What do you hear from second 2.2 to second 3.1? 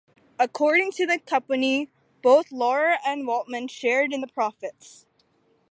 both Laurer